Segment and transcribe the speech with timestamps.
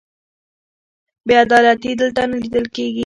[1.25, 2.99] بې عدالتي دلته نه لیدل کېږي.